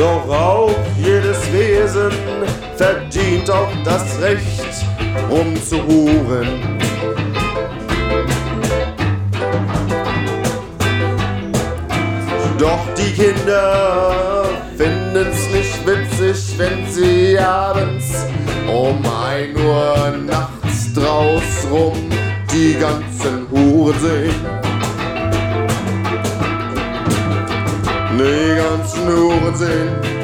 [0.00, 2.10] So raubt jedes Wesen,
[2.74, 4.86] verdient auch das Recht,
[5.28, 6.78] um zu ruhen.
[12.58, 18.24] Doch die Kinder finden's nicht witzig, wenn sie abends
[18.72, 22.08] um 1 Uhr nachts draus rum
[22.50, 24.59] die ganzen Huren sehen.
[28.24, 30.19] die ganzen Huren sehen.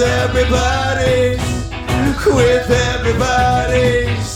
[0.00, 1.44] with everybody's,
[2.26, 4.28] with everybody's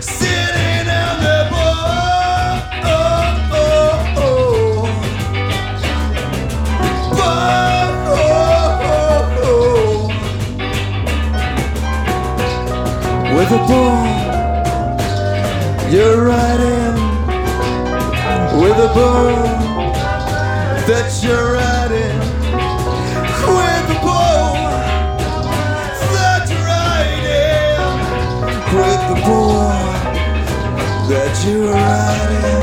[0.00, 2.62] sitting on the boat.
[2.84, 4.86] Oh, oh, oh.
[7.16, 8.86] Boat, oh,
[9.42, 9.50] oh.
[9.50, 10.14] oh,
[13.36, 14.06] With a ball,
[15.90, 16.96] you're riding
[18.60, 19.67] with a ball.
[31.46, 32.57] you're riding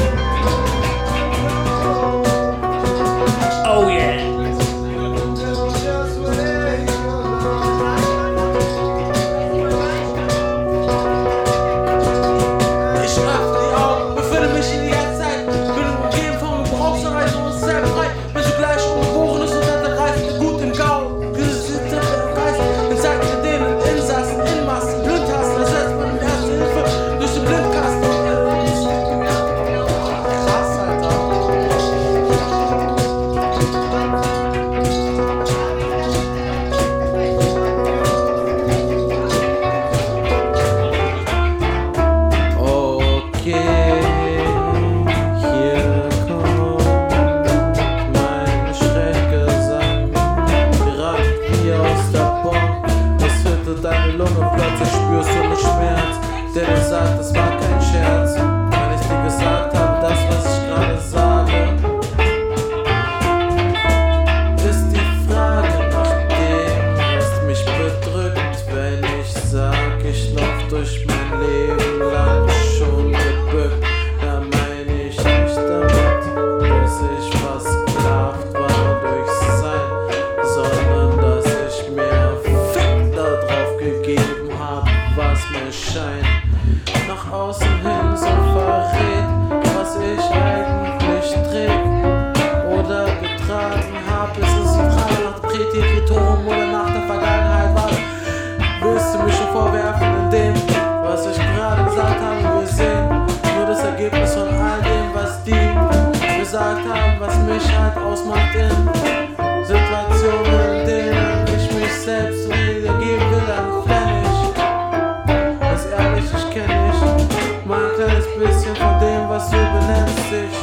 [107.98, 115.66] Ausmacht in Situationen, in denen ich mich selbst wiedergeben will, dann flenn ich.
[115.66, 117.66] Als ehrlich, ich kenne ich.
[117.66, 120.58] Mal ein kleines bisschen von dem, was du benennst ich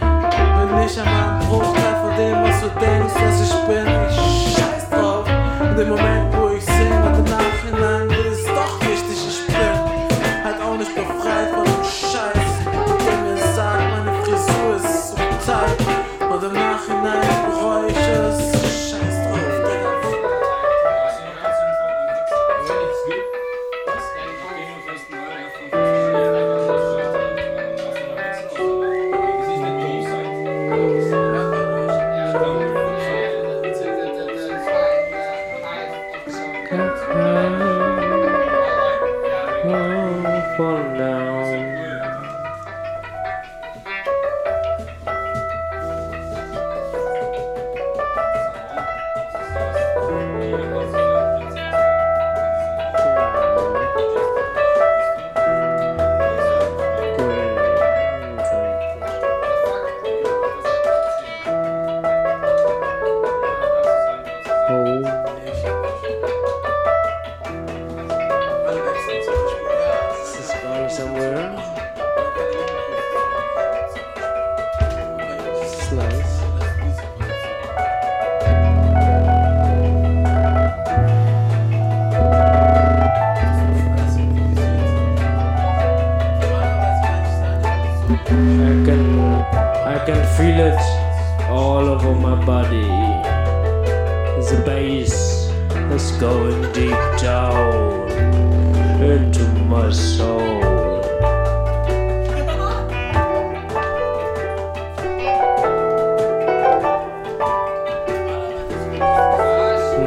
[0.00, 3.86] Bin nicht einmal ein Bruchteil von dem, was du denkst, dass ich bin.
[4.08, 5.26] Ich scheiß drauf.
[5.62, 6.09] In dem Moment
[88.10, 89.20] I can
[89.86, 90.80] I can feel it
[91.48, 92.82] all over my body.
[94.50, 95.48] The bass
[95.92, 96.90] is going deep
[97.22, 98.10] down
[99.00, 100.40] into my soul.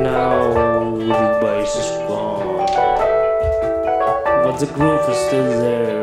[0.04, 2.68] Now the bass is gone,
[4.44, 6.03] but the groove is still there.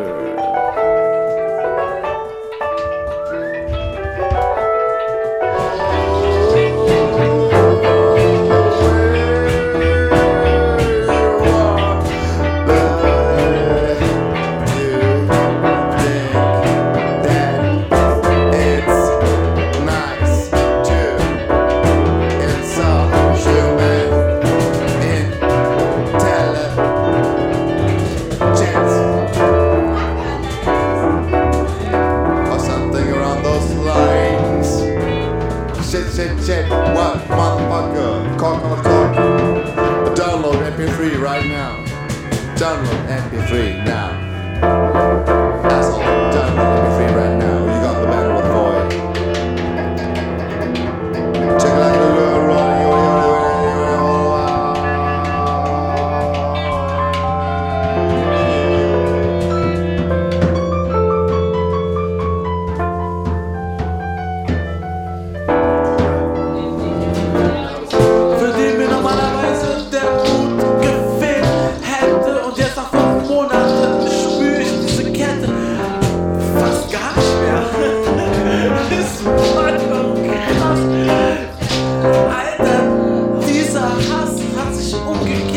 [85.11, 85.50] Okay.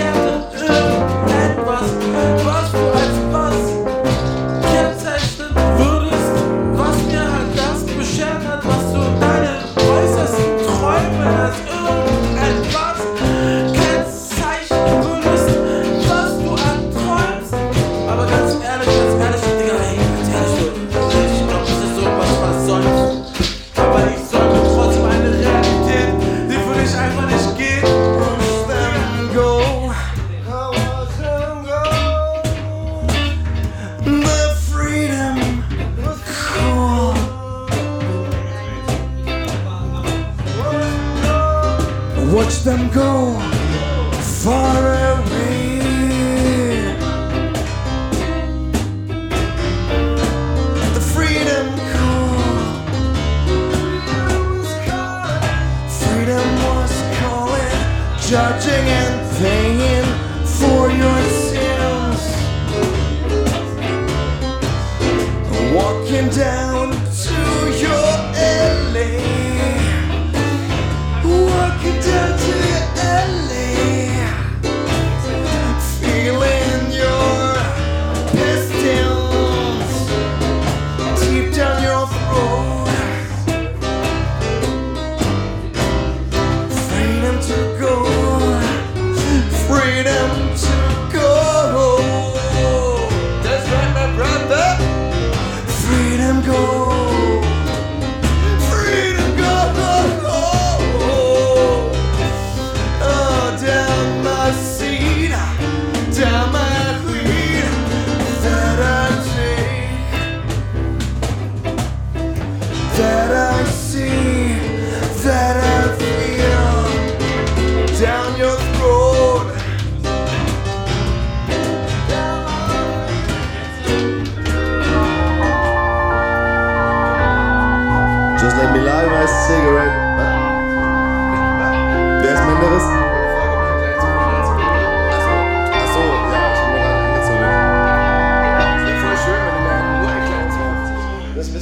[58.30, 60.03] judging and paying.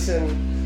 [0.01, 0.60] listen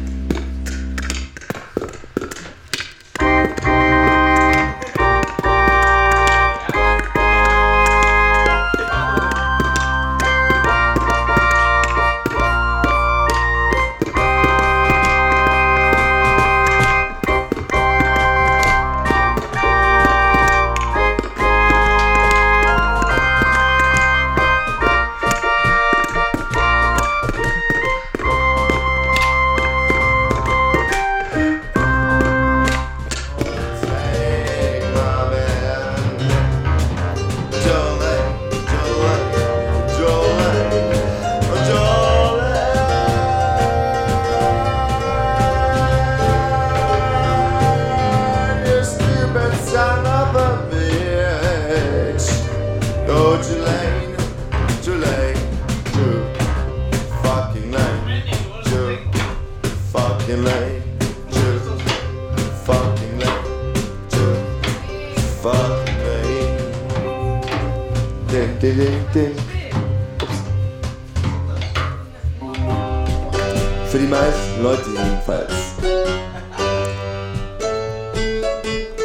[73.96, 75.54] Für die meisten Leute jedenfalls.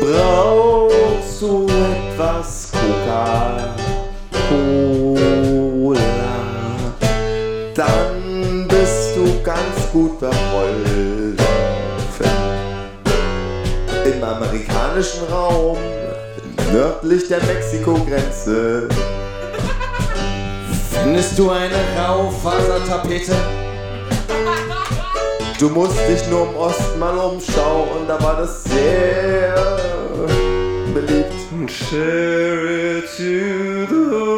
[0.00, 4.00] Brauchst du etwas Coca?
[4.50, 6.00] Coca-Cola?
[7.75, 11.37] Dann bist du ganz gut beholfen.
[14.04, 15.78] Im amerikanischen Raum,
[16.73, 18.88] nördlich der Mexiko-Grenze,
[21.02, 23.33] Findest du eine Raufasertapete?
[25.59, 29.54] Du musst dich nur im Osten mal umschauen da war das sehr
[30.92, 31.40] beliebt.
[31.71, 32.66] Share
[32.99, 34.30] it to the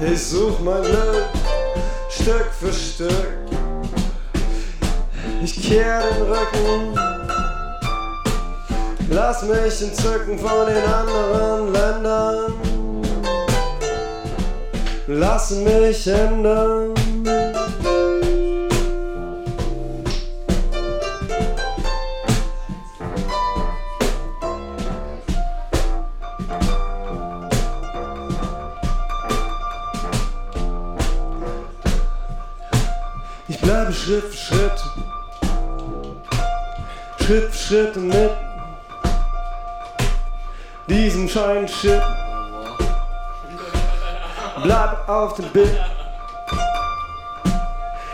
[0.00, 1.24] Ich such mein Glück
[2.08, 3.12] Stück für Stück.
[5.42, 6.98] Ich kehr den Rücken.
[9.10, 12.52] Lass mich entzücken von den anderen Ländern.
[15.06, 16.94] Lass mich ändern.
[34.04, 34.84] Schritt für Schritt,
[37.18, 38.32] Schritt für Schritt mit
[40.86, 42.02] diesem Schein Shit.
[44.62, 45.80] Bleib auf dem Bild,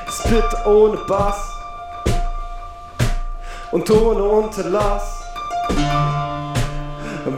[0.09, 1.43] Spit ohne Bass
[3.73, 5.25] und ohne Unterlass.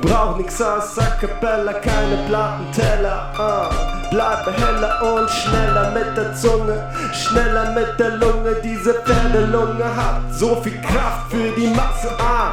[0.02, 3.32] Brauch nix als A keine Plattenteller.
[3.38, 3.92] Uh.
[4.12, 8.57] Bleibe heller und schneller mit der Zunge, schneller mit der Lunge.
[8.62, 12.11] Diese Pferdelunge hat so viel Kraft für die Masse.
[12.19, 12.52] Ah.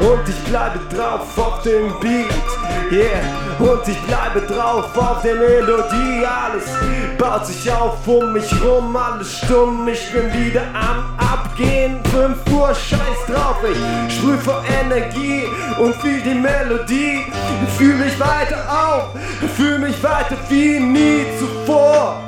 [0.00, 2.26] Und ich bleibe drauf auf dem Beat,
[2.92, 3.47] yeah.
[3.58, 6.24] Und ich bleibe drauf auf der Melodie.
[6.24, 6.64] Alles
[7.18, 9.88] baut sich auf um mich rum, alles stumm.
[9.88, 11.98] Ich bin wieder am Abgehen.
[12.12, 15.44] 5 Uhr, scheiß drauf, ich sprüh vor Energie
[15.78, 17.26] und fühl die Melodie.
[17.76, 19.04] Fühl mich weiter auf,
[19.56, 22.20] fühl mich weiter wie nie zuvor.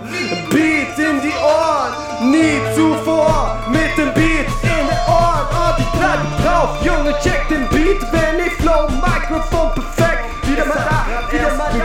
[0.50, 3.56] Beat in die Ohren, nie zuvor.
[3.70, 6.70] Mit dem Beat in den Ohren und ich bleibe drauf.
[6.82, 8.79] Junge, check den Beat, wenn ich flow,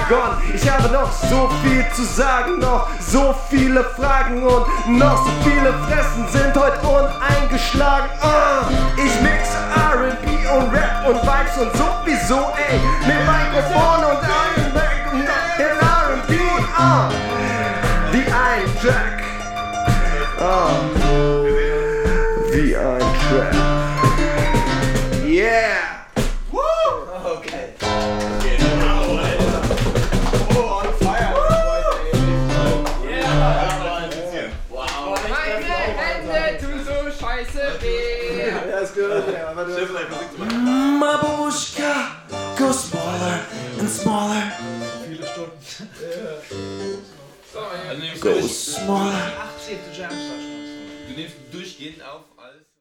[0.07, 0.37] begonnen.
[0.53, 5.73] Ich habe noch so viel zu sagen, noch so viele Fragen und noch so viele
[5.73, 8.09] Fressen sind heute uneingeschlagen.
[8.21, 14.73] Ah, ich mixe R&B und Rap und Vibes und sowieso, ey, mit Mikrofon und allem
[14.73, 16.37] weg und in R&B,
[16.77, 17.09] ah,
[18.11, 19.23] wie ein Track,
[20.39, 20.69] ah,
[22.51, 23.55] wie ein Track.
[25.25, 25.74] Yeah!
[49.75, 51.07] Nimmst Go du, smaller.
[51.07, 52.67] du nimmst durchgehend auf als